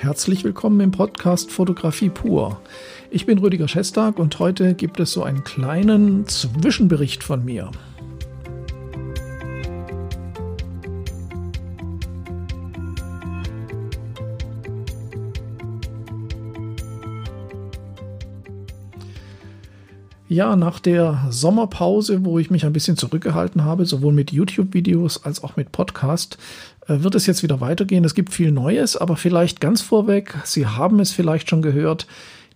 Herzlich 0.00 0.44
willkommen 0.44 0.80
im 0.80 0.92
Podcast 0.92 1.52
Fotografie 1.52 2.08
pur. 2.08 2.58
Ich 3.10 3.26
bin 3.26 3.36
Rüdiger 3.36 3.68
Schestag 3.68 4.18
und 4.18 4.38
heute 4.38 4.72
gibt 4.72 4.98
es 4.98 5.12
so 5.12 5.22
einen 5.22 5.44
kleinen 5.44 6.26
Zwischenbericht 6.26 7.22
von 7.22 7.44
mir. 7.44 7.70
Ja, 20.30 20.54
nach 20.54 20.78
der 20.78 21.26
Sommerpause, 21.30 22.24
wo 22.24 22.38
ich 22.38 22.52
mich 22.52 22.64
ein 22.64 22.72
bisschen 22.72 22.96
zurückgehalten 22.96 23.64
habe, 23.64 23.84
sowohl 23.84 24.12
mit 24.12 24.30
YouTube-Videos 24.30 25.24
als 25.24 25.42
auch 25.42 25.56
mit 25.56 25.72
Podcast, 25.72 26.38
äh, 26.86 27.02
wird 27.02 27.16
es 27.16 27.26
jetzt 27.26 27.42
wieder 27.42 27.60
weitergehen. 27.60 28.04
Es 28.04 28.14
gibt 28.14 28.32
viel 28.32 28.52
Neues, 28.52 28.96
aber 28.96 29.16
vielleicht 29.16 29.60
ganz 29.60 29.80
vorweg, 29.80 30.38
Sie 30.44 30.68
haben 30.68 31.00
es 31.00 31.10
vielleicht 31.10 31.50
schon 31.50 31.62
gehört, 31.62 32.06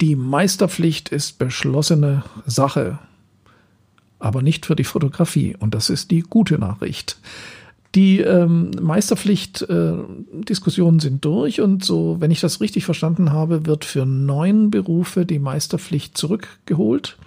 die 0.00 0.16
Meisterpflicht 0.16 1.10
ist 1.10 1.38
beschlossene 1.38 2.22
Sache, 2.46 3.00
aber 4.18 4.40
nicht 4.40 4.64
für 4.64 4.74
die 4.74 4.84
Fotografie. 4.84 5.54
Und 5.58 5.74
das 5.74 5.90
ist 5.90 6.10
die 6.10 6.22
gute 6.22 6.58
Nachricht. 6.58 7.18
Die 7.94 8.20
ähm, 8.20 8.70
Meisterpflicht-Diskussionen 8.80 11.00
äh, 11.00 11.02
sind 11.02 11.22
durch 11.22 11.60
und 11.60 11.84
so, 11.84 12.16
wenn 12.18 12.30
ich 12.30 12.40
das 12.40 12.62
richtig 12.62 12.86
verstanden 12.86 13.30
habe, 13.30 13.66
wird 13.66 13.84
für 13.84 14.06
neun 14.06 14.70
Berufe 14.70 15.26
die 15.26 15.38
Meisterpflicht 15.38 16.16
zurückgeholt 16.16 17.18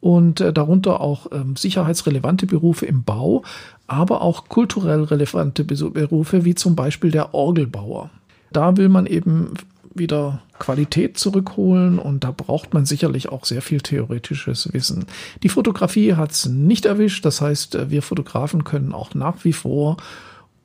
und 0.00 0.40
äh, 0.40 0.52
darunter 0.52 1.00
auch 1.00 1.26
ähm, 1.32 1.56
sicherheitsrelevante 1.56 2.46
Berufe 2.46 2.86
im 2.86 3.04
Bau, 3.04 3.42
aber 3.86 4.22
auch 4.22 4.48
kulturell 4.48 5.04
relevante 5.04 5.64
Berufe 5.64 6.44
wie 6.44 6.54
zum 6.54 6.74
Beispiel 6.74 7.10
der 7.10 7.34
Orgelbauer. 7.34 8.10
Da 8.52 8.76
will 8.76 8.88
man 8.88 9.06
eben 9.06 9.54
wieder 9.94 10.42
Qualität 10.58 11.18
zurückholen 11.18 11.98
und 11.98 12.24
da 12.24 12.30
braucht 12.30 12.74
man 12.74 12.86
sicherlich 12.86 13.28
auch 13.28 13.44
sehr 13.44 13.60
viel 13.60 13.80
theoretisches 13.80 14.72
Wissen. 14.72 15.06
Die 15.42 15.48
Fotografie 15.48 16.14
hat 16.14 16.30
es 16.30 16.46
nicht 16.46 16.86
erwischt, 16.86 17.24
das 17.24 17.40
heißt, 17.40 17.74
äh, 17.74 17.90
wir 17.90 18.02
Fotografen 18.02 18.64
können 18.64 18.92
auch 18.92 19.14
nach 19.14 19.44
wie 19.44 19.52
vor 19.52 19.96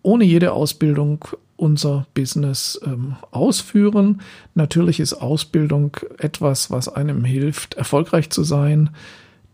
ohne 0.02 0.23
jede 0.23 0.53
Ausbildung 0.53 1.25
unser 1.58 2.05
Business 2.14 2.80
ähm, 2.86 3.16
ausführen. 3.31 4.22
Natürlich 4.53 4.99
ist 4.99 5.14
Ausbildung 5.14 5.97
etwas, 6.20 6.70
was 6.70 6.89
einem 6.89 7.23
hilft, 7.23 7.73
erfolgreich 7.73 8.30
zu 8.30 8.44
sein 8.44 8.92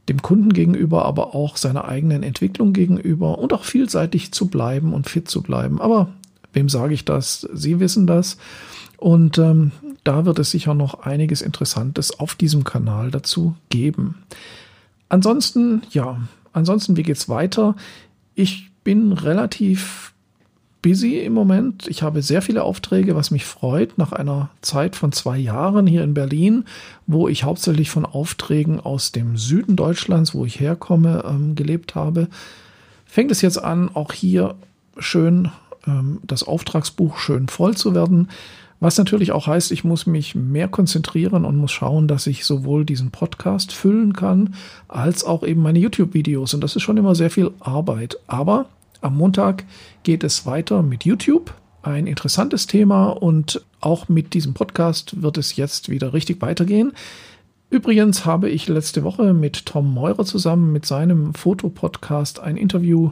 dem 0.09 0.21
Kunden 0.21 0.51
gegenüber, 0.51 1.05
aber 1.05 1.35
auch 1.35 1.57
seiner 1.57 1.85
eigenen 1.85 2.23
Entwicklung 2.23 2.73
gegenüber 2.73 3.37
und 3.37 3.53
auch 3.53 3.63
vielseitig 3.63 4.31
zu 4.31 4.47
bleiben 4.47 4.93
und 4.93 5.09
fit 5.09 5.29
zu 5.29 5.41
bleiben. 5.41 5.79
Aber 5.79 6.09
wem 6.53 6.69
sage 6.69 6.93
ich 6.93 7.05
das? 7.05 7.47
Sie 7.53 7.79
wissen 7.79 8.07
das. 8.07 8.37
Und 8.97 9.37
ähm, 9.37 9.71
da 10.03 10.25
wird 10.25 10.39
es 10.39 10.51
sicher 10.51 10.73
noch 10.73 11.01
einiges 11.01 11.41
Interessantes 11.41 12.19
auf 12.19 12.35
diesem 12.35 12.63
Kanal 12.63 13.11
dazu 13.11 13.55
geben. 13.69 14.23
Ansonsten, 15.09 15.81
ja, 15.91 16.19
ansonsten, 16.53 16.97
wie 16.97 17.03
geht's 17.03 17.29
weiter? 17.29 17.75
Ich 18.35 18.71
bin 18.83 19.11
relativ 19.11 20.10
busy 20.81 21.19
im 21.19 21.33
Moment. 21.33 21.87
Ich 21.87 22.03
habe 22.03 22.21
sehr 22.21 22.41
viele 22.41 22.63
Aufträge, 22.63 23.15
was 23.15 23.31
mich 23.31 23.45
freut, 23.45 23.97
nach 23.97 24.11
einer 24.11 24.49
Zeit 24.61 24.95
von 24.95 25.11
zwei 25.11 25.37
Jahren 25.37 25.87
hier 25.87 26.03
in 26.03 26.13
Berlin, 26.13 26.65
wo 27.07 27.27
ich 27.27 27.43
hauptsächlich 27.43 27.89
von 27.89 28.05
Aufträgen 28.05 28.79
aus 28.79 29.11
dem 29.11 29.37
Süden 29.37 29.75
Deutschlands, 29.75 30.33
wo 30.33 30.45
ich 30.45 30.59
herkomme, 30.59 31.23
ähm, 31.27 31.55
gelebt 31.55 31.95
habe. 31.95 32.27
Fängt 33.05 33.31
es 33.31 33.41
jetzt 33.41 33.63
an, 33.63 33.89
auch 33.93 34.13
hier 34.13 34.55
schön 34.97 35.51
ähm, 35.87 36.19
das 36.23 36.43
Auftragsbuch 36.43 37.17
schön 37.17 37.47
voll 37.47 37.75
zu 37.75 37.93
werden. 37.93 38.29
Was 38.79 38.97
natürlich 38.97 39.31
auch 39.31 39.45
heißt, 39.45 39.71
ich 39.71 39.83
muss 39.83 40.07
mich 40.07 40.33
mehr 40.33 40.67
konzentrieren 40.67 41.45
und 41.45 41.55
muss 41.55 41.71
schauen, 41.71 42.07
dass 42.07 42.25
ich 42.25 42.45
sowohl 42.45 42.83
diesen 42.83 43.11
Podcast 43.11 43.73
füllen 43.73 44.13
kann, 44.13 44.55
als 44.87 45.23
auch 45.23 45.43
eben 45.43 45.61
meine 45.61 45.77
YouTube-Videos. 45.77 46.55
Und 46.55 46.61
das 46.61 46.75
ist 46.75 46.81
schon 46.81 46.97
immer 46.97 47.13
sehr 47.13 47.29
viel 47.29 47.51
Arbeit. 47.59 48.17
Aber 48.25 48.65
am 49.01 49.17
Montag 49.17 49.65
geht 50.03 50.23
es 50.23 50.45
weiter 50.45 50.83
mit 50.83 51.03
YouTube. 51.03 51.53
Ein 51.83 52.07
interessantes 52.07 52.67
Thema 52.67 53.09
und 53.09 53.65
auch 53.79 54.07
mit 54.07 54.33
diesem 54.33 54.53
Podcast 54.53 55.21
wird 55.21 55.37
es 55.37 55.55
jetzt 55.55 55.89
wieder 55.89 56.13
richtig 56.13 56.41
weitergehen. 56.41 56.93
Übrigens 57.71 58.25
habe 58.25 58.49
ich 58.49 58.67
letzte 58.67 59.03
Woche 59.03 59.33
mit 59.33 59.65
Tom 59.65 59.93
Meurer 59.93 60.25
zusammen 60.25 60.71
mit 60.71 60.85
seinem 60.85 61.33
Fotopodcast 61.33 62.39
ein 62.39 62.57
Interview 62.57 63.11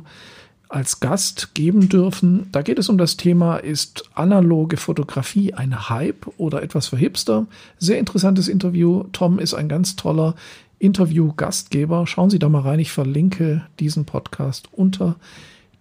als 0.67 0.99
Gast 0.99 1.55
geben 1.55 1.89
dürfen. 1.89 2.47
Da 2.51 2.61
geht 2.61 2.77
es 2.77 2.89
um 2.89 2.97
das 2.97 3.17
Thema, 3.17 3.57
ist 3.57 4.03
analoge 4.13 4.77
Fotografie 4.77 5.53
ein 5.53 5.89
Hype 5.89 6.27
oder 6.37 6.61
etwas 6.61 6.89
für 6.89 6.97
Hipster? 6.97 7.47
Sehr 7.79 7.97
interessantes 7.97 8.47
Interview. 8.47 9.05
Tom 9.11 9.39
ist 9.39 9.55
ein 9.55 9.67
ganz 9.67 9.95
toller 9.95 10.35
Interview-Gastgeber. 10.77 12.05
Schauen 12.05 12.29
Sie 12.29 12.39
da 12.39 12.49
mal 12.49 12.61
rein. 12.61 12.79
Ich 12.79 12.91
verlinke 12.91 13.63
diesen 13.79 14.05
Podcast 14.05 14.69
unter 14.71 15.15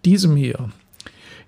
diesem 0.05 0.37
hier. 0.37 0.71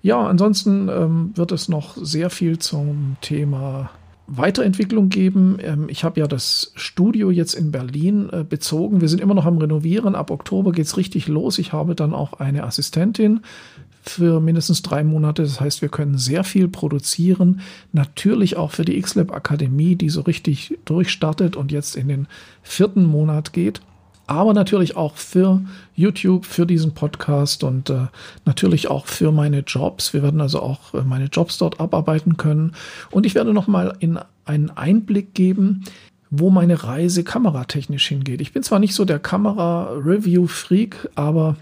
Ja, 0.01 0.25
ansonsten 0.25 0.89
ähm, 0.89 1.31
wird 1.35 1.51
es 1.51 1.69
noch 1.69 1.95
sehr 1.97 2.29
viel 2.29 2.57
zum 2.57 3.17
Thema 3.21 3.91
Weiterentwicklung 4.27 5.09
geben. 5.09 5.57
Ähm, 5.61 5.89
ich 5.89 6.03
habe 6.03 6.19
ja 6.19 6.27
das 6.27 6.71
Studio 6.75 7.29
jetzt 7.29 7.53
in 7.53 7.71
Berlin 7.71 8.29
äh, 8.31 8.43
bezogen. 8.43 9.01
Wir 9.01 9.09
sind 9.09 9.21
immer 9.21 9.33
noch 9.33 9.45
am 9.45 9.57
Renovieren. 9.57 10.15
Ab 10.15 10.31
Oktober 10.31 10.71
geht 10.71 10.85
es 10.85 10.97
richtig 10.97 11.27
los. 11.27 11.59
Ich 11.59 11.73
habe 11.73 11.93
dann 11.95 12.13
auch 12.13 12.33
eine 12.33 12.63
Assistentin 12.63 13.41
für 14.01 14.39
mindestens 14.39 14.81
drei 14.81 15.03
Monate. 15.03 15.43
Das 15.43 15.59
heißt, 15.61 15.83
wir 15.83 15.89
können 15.89 16.17
sehr 16.17 16.43
viel 16.43 16.67
produzieren. 16.67 17.61
Natürlich 17.91 18.57
auch 18.57 18.71
für 18.71 18.85
die 18.85 18.99
XLab 18.99 19.31
Akademie, 19.31 19.95
die 19.95 20.09
so 20.09 20.21
richtig 20.21 20.79
durchstartet 20.85 21.55
und 21.55 21.71
jetzt 21.71 21.95
in 21.95 22.07
den 22.07 22.27
vierten 22.63 23.05
Monat 23.05 23.53
geht 23.53 23.81
aber 24.31 24.53
natürlich 24.53 24.95
auch 24.95 25.17
für 25.17 25.61
YouTube, 25.93 26.45
für 26.45 26.65
diesen 26.65 26.93
Podcast 26.93 27.65
und 27.65 27.89
äh, 27.89 28.07
natürlich 28.45 28.87
auch 28.87 29.05
für 29.05 29.33
meine 29.33 29.59
Jobs. 29.59 30.13
Wir 30.13 30.23
werden 30.23 30.39
also 30.39 30.61
auch 30.61 30.93
äh, 30.93 31.01
meine 31.01 31.25
Jobs 31.25 31.57
dort 31.57 31.81
abarbeiten 31.81 32.37
können. 32.37 32.73
Und 33.11 33.25
ich 33.25 33.35
werde 33.35 33.53
nochmal 33.53 33.93
in 33.99 34.17
einen 34.45 34.69
Einblick 34.69 35.33
geben, 35.33 35.83
wo 36.29 36.49
meine 36.49 36.81
Reise 36.81 37.25
kameratechnisch 37.25 38.07
hingeht. 38.07 38.39
Ich 38.39 38.53
bin 38.53 38.63
zwar 38.63 38.79
nicht 38.79 38.95
so 38.95 39.03
der 39.03 39.19
Kamera-Review-Freak, 39.19 41.09
aber 41.15 41.57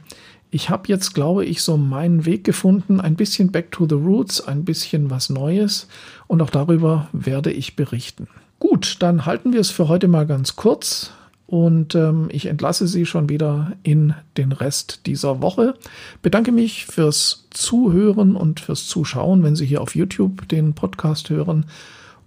ich 0.51 0.69
habe 0.69 0.87
jetzt, 0.87 1.15
glaube 1.15 1.45
ich, 1.45 1.63
so 1.63 1.75
meinen 1.75 2.25
Weg 2.25 2.43
gefunden, 2.43 3.01
ein 3.01 3.15
bisschen 3.15 3.51
Back 3.51 3.71
to 3.71 3.87
the 3.89 3.95
Roots, 3.95 4.41
ein 4.41 4.63
bisschen 4.63 5.09
was 5.09 5.31
Neues 5.31 5.87
und 6.27 6.39
auch 6.43 6.51
darüber 6.51 7.07
werde 7.13 7.51
ich 7.51 7.75
berichten. 7.75 8.27
Gut, 8.59 8.97
dann 8.99 9.25
halten 9.25 9.53
wir 9.53 9.59
es 9.59 9.71
für 9.71 9.87
heute 9.87 10.07
mal 10.07 10.27
ganz 10.27 10.55
kurz. 10.55 11.11
Und 11.49 11.95
ähm, 11.95 12.27
ich 12.31 12.45
entlasse 12.45 12.87
Sie 12.87 13.07
schon 13.07 13.27
wieder 13.27 13.71
in 13.81 14.13
den 14.37 14.51
Rest 14.51 15.07
dieser 15.07 15.41
Woche. 15.41 15.73
Bedanke 16.21 16.51
mich 16.51 16.85
fürs 16.85 17.47
Zuhören 17.49 18.35
und 18.35 18.59
fürs 18.59 18.87
Zuschauen, 18.87 19.41
wenn 19.41 19.55
Sie 19.55 19.65
hier 19.65 19.81
auf 19.81 19.95
YouTube 19.95 20.47
den 20.47 20.75
Podcast 20.75 21.31
hören. 21.31 21.65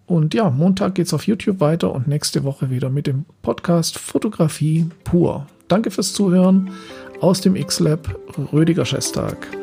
Und 0.07 0.35
ja, 0.35 0.51
Montag 0.51 0.97
geht's 0.97 1.15
auf 1.15 1.29
YouTube 1.29 1.61
weiter 1.61 1.95
und 1.95 2.09
nächste 2.09 2.43
Woche 2.43 2.71
wieder 2.71 2.91
mit 2.91 3.07
dem 3.07 3.25
Podcast 3.43 3.97
Fotografie 3.97 4.87
pur. 5.05 5.47
Danke 5.69 5.93
fürs 5.93 6.15
Zuhören 6.15 6.73
aus 7.21 7.41
dem 7.41 7.55
X-Lab 7.55 8.19
Rödiger 8.53 8.85
Schestag. 8.85 9.62